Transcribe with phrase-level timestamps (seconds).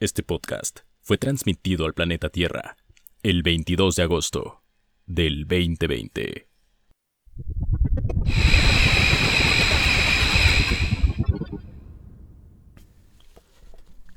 [0.00, 2.78] Este podcast fue transmitido al planeta Tierra
[3.22, 4.62] el 22 de agosto
[5.04, 6.48] del 2020.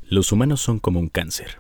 [0.03, 1.59] Los humanos son como un cáncer,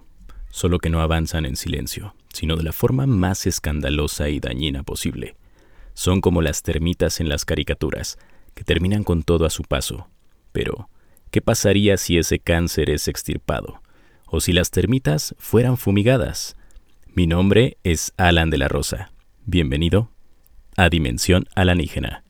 [0.49, 5.35] solo que no avanzan en silencio, sino de la forma más escandalosa y dañina posible.
[5.95, 8.17] Son como las termitas en las caricaturas,
[8.53, 10.07] que terminan con todo a su paso.
[10.53, 10.89] Pero,
[11.29, 13.83] ¿qué pasaría si ese cáncer es extirpado?
[14.35, 16.55] O si las termitas fueran fumigadas.
[17.13, 19.11] Mi nombre es Alan de la Rosa.
[19.45, 20.09] Bienvenido
[20.75, 22.23] a Dimensión Alanígena.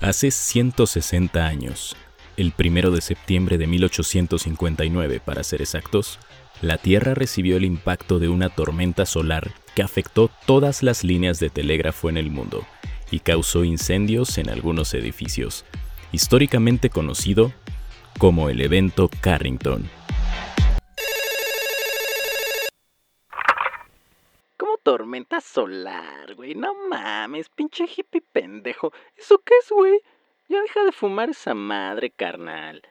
[0.00, 1.96] Hace 160 años,
[2.36, 6.20] el primero de septiembre de 1859 para ser exactos,
[6.60, 11.50] la Tierra recibió el impacto de una tormenta solar que afectó todas las líneas de
[11.50, 12.64] telégrafo en el mundo
[13.12, 15.64] y causó incendios en algunos edificios,
[16.10, 17.52] históricamente conocido
[18.18, 19.88] como el evento Carrington.
[24.56, 26.54] ¿Cómo tormenta solar, güey?
[26.54, 28.92] No mames, pinche hippie pendejo.
[29.16, 30.00] ¿Eso qué es, güey?
[30.48, 32.82] Ya deja de fumar esa madre, carnal.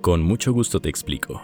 [0.00, 1.40] Con mucho gusto te explico.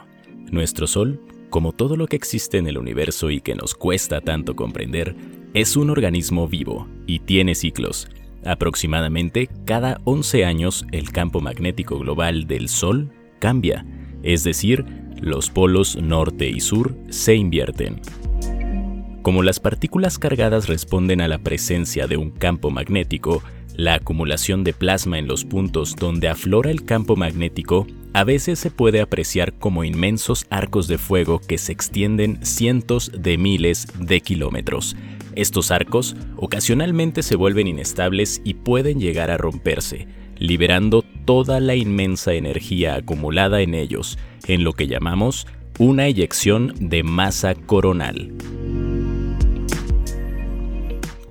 [0.51, 4.57] Nuestro Sol como todo lo que existe en el universo y que nos cuesta tanto
[4.57, 5.15] comprender,
[5.53, 8.09] es un organismo vivo y tiene ciclos.
[8.45, 13.85] Aproximadamente cada 11 años el campo magnético global del Sol cambia,
[14.23, 14.87] es decir,
[15.21, 18.01] los polos norte y sur se invierten.
[19.23, 23.43] Como las partículas cargadas responden a la presencia de un campo magnético,
[23.77, 28.71] la acumulación de plasma en los puntos donde aflora el campo magnético a veces se
[28.71, 34.97] puede apreciar como inmensos arcos de fuego que se extienden cientos de miles de kilómetros.
[35.37, 42.35] Estos arcos ocasionalmente se vuelven inestables y pueden llegar a romperse, liberando toda la inmensa
[42.35, 44.19] energía acumulada en ellos,
[44.49, 45.47] en lo que llamamos
[45.79, 48.33] una eyección de masa coronal.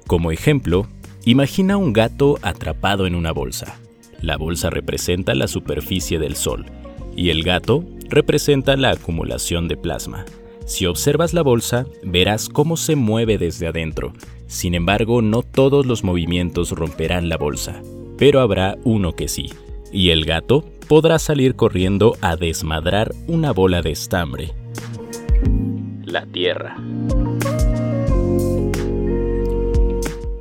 [0.07, 0.88] Como ejemplo,
[1.25, 3.78] imagina un gato atrapado en una bolsa.
[4.22, 6.66] La bolsa representa la superficie del Sol
[7.16, 10.25] y el gato representa la acumulación de plasma.
[10.66, 14.13] Si observas la bolsa, verás cómo se mueve desde adentro.
[14.47, 17.81] Sin embargo, no todos los movimientos romperán la bolsa,
[18.18, 19.50] pero habrá uno que sí,
[19.91, 24.53] y el gato podrá salir corriendo a desmadrar una bola de estambre.
[26.03, 26.78] La Tierra.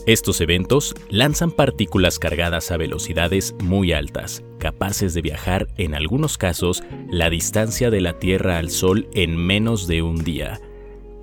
[0.08, 6.82] Estos eventos lanzan partículas cargadas a velocidades muy altas, capaces de viajar en algunos casos
[7.10, 10.62] la distancia de la Tierra al Sol en menos de un día.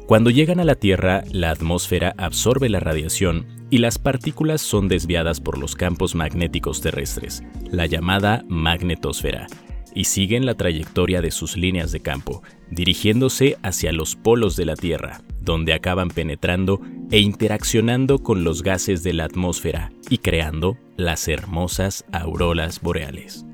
[0.05, 5.41] Cuando llegan a la Tierra, la atmósfera absorbe la radiación y las partículas son desviadas
[5.41, 7.41] por los campos magnéticos terrestres,
[7.71, 9.47] la llamada magnetosfera,
[9.95, 14.75] y siguen la trayectoria de sus líneas de campo, dirigiéndose hacia los polos de la
[14.75, 21.27] Tierra, donde acaban penetrando e interaccionando con los gases de la atmósfera y creando las
[21.27, 23.45] hermosas auroras boreales.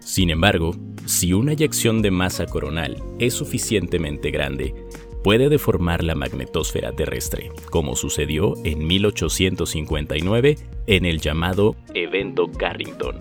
[0.00, 0.74] Sin embargo,
[1.06, 4.74] si una eyección de masa coronal es suficientemente grande,
[5.22, 13.16] puede deformar la magnetosfera terrestre, como sucedió en 1859 en el llamado Evento Carrington.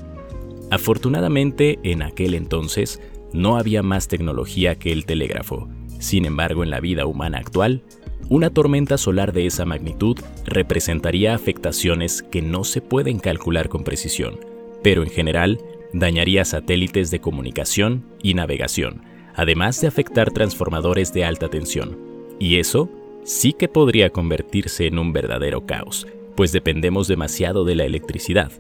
[0.70, 3.02] Afortunadamente, en aquel entonces,
[3.34, 5.70] no había más tecnología que el telégrafo,
[6.00, 7.84] sin embargo, en la vida humana actual,
[8.30, 14.40] una tormenta solar de esa magnitud representaría afectaciones que no se pueden calcular con precisión,
[14.84, 15.60] pero en general
[15.94, 19.04] dañaría satélites de comunicación y navegación,
[19.36, 21.98] además de afectar transformadores de alta tensión.
[22.40, 22.90] Y eso
[23.24, 28.52] sí que podría convertirse en un verdadero caos, pues dependemos demasiado de la electricidad.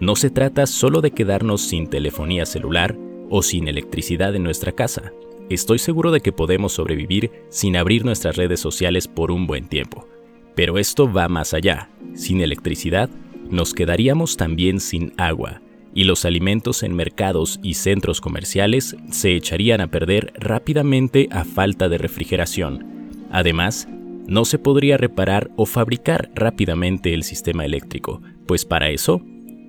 [0.00, 2.96] No se trata solo de quedarnos sin telefonía celular
[3.30, 5.12] o sin electricidad en nuestra casa,
[5.50, 10.08] estoy seguro de que podemos sobrevivir sin abrir nuestras redes sociales por un buen tiempo.
[10.54, 11.90] Pero esto va más allá.
[12.14, 13.08] Sin electricidad,
[13.50, 15.62] nos quedaríamos también sin agua,
[15.94, 21.88] y los alimentos en mercados y centros comerciales se echarían a perder rápidamente a falta
[21.88, 23.16] de refrigeración.
[23.30, 23.88] Además,
[24.26, 29.22] no se podría reparar o fabricar rápidamente el sistema eléctrico, pues para eso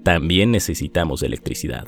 [0.03, 1.87] también necesitamos electricidad.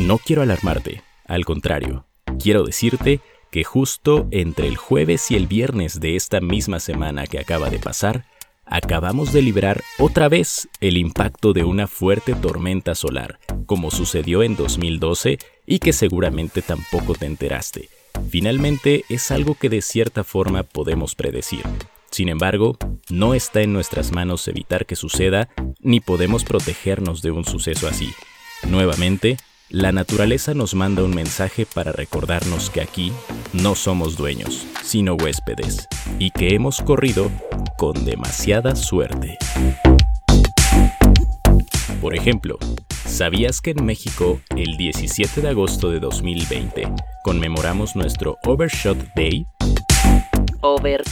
[0.00, 2.06] No quiero alarmarte, al contrario,
[2.42, 3.20] quiero decirte
[3.50, 7.78] que justo entre el jueves y el viernes de esta misma semana que acaba de
[7.78, 8.24] pasar,
[8.64, 14.56] acabamos de librar otra vez el impacto de una fuerte tormenta solar, como sucedió en
[14.56, 17.90] 2012 y que seguramente tampoco te enteraste.
[18.30, 21.62] Finalmente es algo que de cierta forma podemos predecir.
[22.10, 22.78] Sin embargo,
[23.10, 28.08] no está en nuestras manos evitar que suceda, ni podemos protegernos de un suceso así.
[28.66, 29.36] Nuevamente,
[29.70, 33.12] la naturaleza nos manda un mensaje para recordarnos que aquí
[33.52, 35.86] no somos dueños, sino huéspedes,
[36.18, 37.30] y que hemos corrido
[37.78, 39.38] con demasiada suerte.
[42.00, 42.58] Por ejemplo,
[43.06, 46.88] ¿sabías que en México el 17 de agosto de 2020
[47.22, 49.46] conmemoramos nuestro Overshot Day?
[50.62, 51.02] Over.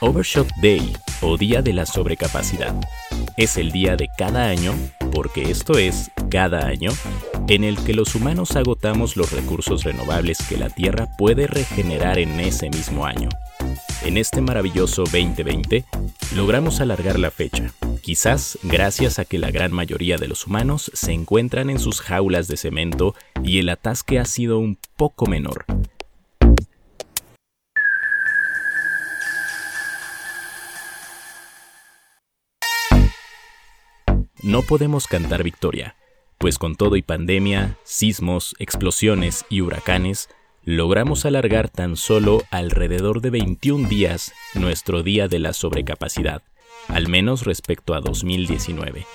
[0.00, 2.74] Overshot Day o Día de la Sobrecapacidad
[3.36, 4.74] es el día de cada año,
[5.12, 6.90] porque esto es cada año,
[7.48, 12.40] en el que los humanos agotamos los recursos renovables que la Tierra puede regenerar en
[12.40, 13.28] ese mismo año.
[14.04, 15.84] En este maravilloso 2020
[16.34, 21.12] logramos alargar la fecha, quizás gracias a que la gran mayoría de los humanos se
[21.12, 23.14] encuentran en sus jaulas de cemento
[23.44, 25.66] y el atasque ha sido un poco menor,
[34.42, 35.96] no podemos cantar victoria,
[36.38, 40.28] pues con todo y pandemia, sismos, explosiones y huracanes,
[40.64, 46.42] logramos alargar tan solo alrededor de 21 días nuestro día de la sobrecapacidad,
[46.88, 49.06] al menos respecto a 2019.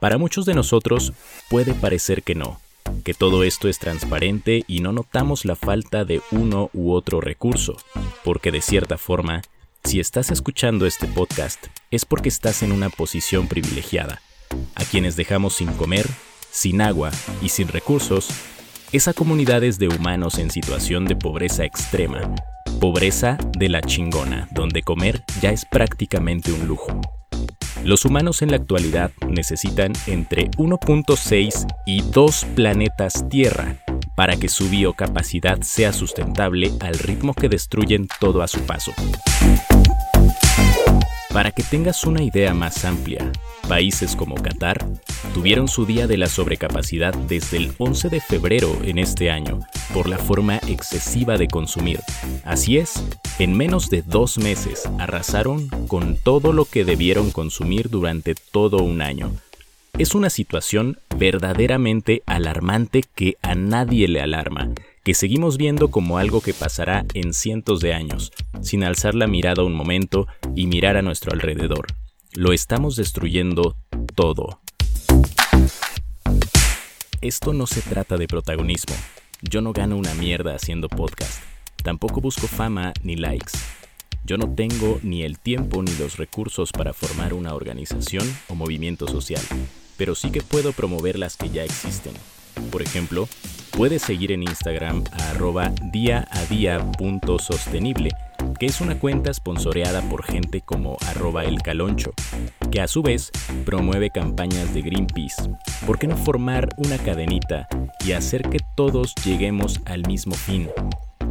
[0.00, 1.12] Para muchos de nosotros
[1.50, 2.60] puede parecer que no,
[3.04, 7.76] que todo esto es transparente y no notamos la falta de uno u otro recurso,
[8.24, 9.42] porque de cierta forma,
[9.84, 14.20] si estás escuchando este podcast es porque estás en una posición privilegiada,
[14.74, 16.06] a quienes dejamos sin comer,
[16.50, 17.10] sin agua
[17.42, 18.28] y sin recursos,
[18.92, 22.34] es a comunidades de humanos en situación de pobreza extrema,
[22.80, 27.00] pobreza de la chingona, donde comer ya es prácticamente un lujo.
[27.84, 33.76] Los humanos en la actualidad necesitan entre 1.6 y 2 planetas Tierra
[34.16, 38.92] para que su biocapacidad sea sustentable al ritmo que destruyen todo a su paso.
[41.32, 43.30] Para que tengas una idea más amplia,
[43.66, 44.86] países como Qatar
[45.34, 49.60] tuvieron su día de la sobrecapacidad desde el 11 de febrero en este año
[49.92, 52.00] por la forma excesiva de consumir.
[52.44, 53.04] Así es,
[53.38, 59.02] en menos de dos meses arrasaron con todo lo que debieron consumir durante todo un
[59.02, 59.32] año.
[59.98, 64.70] Es una situación verdaderamente alarmante que a nadie le alarma
[65.06, 69.62] que seguimos viendo como algo que pasará en cientos de años, sin alzar la mirada
[69.62, 70.26] un momento
[70.56, 71.86] y mirar a nuestro alrededor.
[72.36, 73.76] Lo estamos destruyendo
[74.14, 74.60] todo.
[77.22, 78.94] Esto no se trata de protagonismo.
[79.40, 81.42] Yo no gano una mierda haciendo podcast.
[81.82, 83.52] Tampoco busco fama ni likes.
[84.22, 89.08] Yo no tengo ni el tiempo ni los recursos para formar una organización o movimiento
[89.08, 89.40] social,
[89.96, 92.12] pero sí que puedo promover las que ya existen.
[92.70, 93.30] Por ejemplo,
[93.70, 98.10] puedes seguir en Instagram a arroba diaadía.sostenible,
[98.58, 102.12] que es una cuenta sponsoreada por gente como arroba el caloncho,
[102.70, 103.30] que a su vez
[103.64, 105.50] promueve campañas de Greenpeace.
[105.86, 107.68] ¿Por qué no formar una cadenita
[108.04, 110.68] y hacer que todos lleguemos al mismo fin?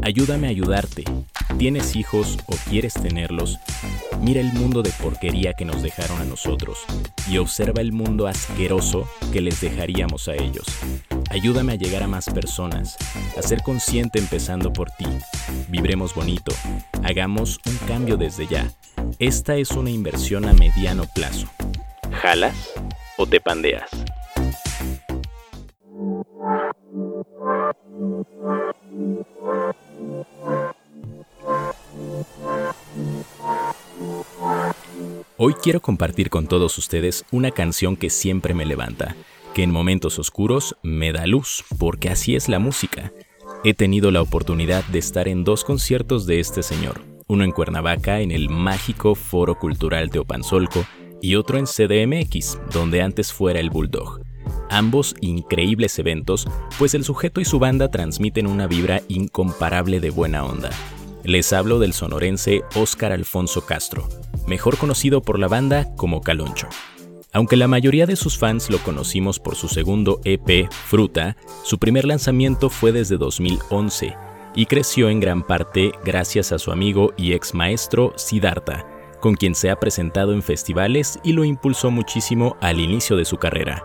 [0.02, 1.04] Ayúdame a ayudarte.
[1.58, 3.60] ¿Tienes hijos o quieres tenerlos?
[4.22, 6.86] Mira el mundo de porquería que nos dejaron a nosotros
[7.30, 10.66] y observa el mundo asqueroso que les dejaríamos a ellos.
[11.36, 12.96] Ayúdame a llegar a más personas,
[13.38, 15.04] a ser consciente empezando por ti.
[15.68, 16.54] Vibremos bonito,
[17.04, 18.72] hagamos un cambio desde ya.
[19.20, 21.48] Esta es una inversión a mediano plazo.
[22.22, 22.72] ¿Jalas
[23.18, 23.90] o te pandeas?
[35.36, 39.18] Hoy quiero compartir con todos ustedes una canción que siempre me levanta,
[39.56, 43.14] que en momentos oscuros me da luz, porque así es la música.
[43.64, 48.20] He tenido la oportunidad de estar en dos conciertos de este señor, uno en Cuernavaca
[48.20, 50.86] en el mágico Foro Cultural Teopanzolco
[51.22, 54.20] y otro en CDMX, donde antes fuera el Bulldog.
[54.70, 56.48] Ambos increíbles eventos,
[56.78, 60.70] pues el sujeto y su banda transmiten una vibra incomparable de buena onda.
[61.24, 64.10] Les hablo del sonorense Óscar Alfonso Castro,
[64.48, 66.68] mejor conocido por la banda como Caloncho.
[67.36, 72.06] Aunque la mayoría de sus fans lo conocimos por su segundo EP, Fruta, su primer
[72.06, 74.16] lanzamiento fue desde 2011
[74.56, 78.88] y creció en gran parte gracias a su amigo y ex maestro Siddhartha,
[79.20, 83.36] con quien se ha presentado en festivales y lo impulsó muchísimo al inicio de su
[83.36, 83.84] carrera.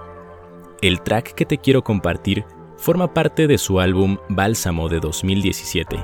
[0.80, 2.44] El track que te quiero compartir
[2.76, 5.96] forma parte de su álbum Bálsamo de 2017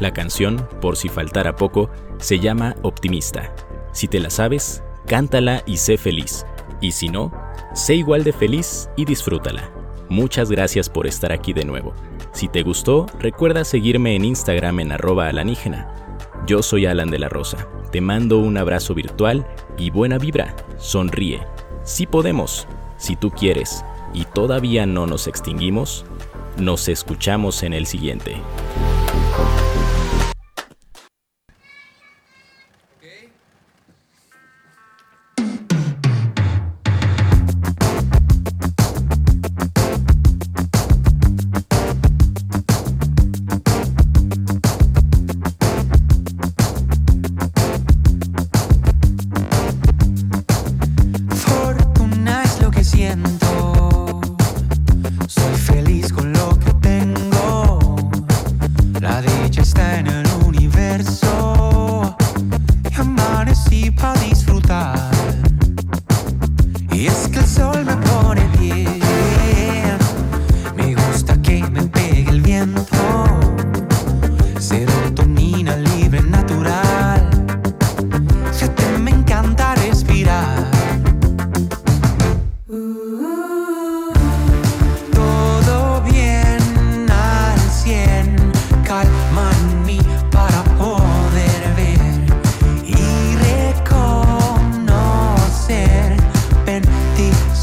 [0.00, 3.54] La canción, por si faltara poco, se llama Optimista.
[3.92, 6.46] Si te la sabes, cántala y sé feliz.
[6.80, 7.32] Y si no,
[7.74, 9.70] sé igual de feliz y disfrútala.
[10.08, 11.94] Muchas gracias por estar aquí de nuevo.
[12.32, 15.88] Si te gustó, recuerda seguirme en Instagram en arroba alanígena.
[16.46, 17.66] Yo soy Alan de la Rosa.
[17.90, 20.54] Te mando un abrazo virtual y buena vibra.
[20.76, 21.40] Sonríe.
[21.82, 22.68] Si podemos,
[22.98, 26.04] si tú quieres y todavía no nos extinguimos,
[26.56, 28.36] nos escuchamos en el siguiente.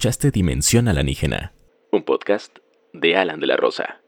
[0.00, 1.52] Escuchaste Dimensión Alanígena,
[1.92, 2.56] un podcast
[2.94, 3.99] de Alan de la Rosa.